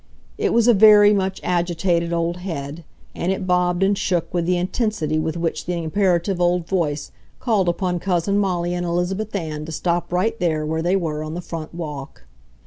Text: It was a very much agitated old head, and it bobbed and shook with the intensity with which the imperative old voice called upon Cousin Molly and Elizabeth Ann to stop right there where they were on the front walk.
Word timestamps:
It 0.39 0.51
was 0.51 0.67
a 0.67 0.73
very 0.73 1.13
much 1.13 1.39
agitated 1.43 2.11
old 2.11 2.37
head, 2.37 2.83
and 3.13 3.31
it 3.31 3.45
bobbed 3.45 3.83
and 3.83 3.95
shook 3.95 4.33
with 4.33 4.47
the 4.47 4.57
intensity 4.57 5.19
with 5.19 5.37
which 5.37 5.67
the 5.67 5.73
imperative 5.73 6.41
old 6.41 6.67
voice 6.67 7.11
called 7.39 7.69
upon 7.69 7.99
Cousin 7.99 8.39
Molly 8.39 8.73
and 8.73 8.83
Elizabeth 8.83 9.35
Ann 9.35 9.63
to 9.65 9.71
stop 9.71 10.11
right 10.11 10.39
there 10.39 10.65
where 10.65 10.81
they 10.81 10.95
were 10.95 11.23
on 11.23 11.35
the 11.35 11.39
front 11.39 11.75
walk. 11.75 12.25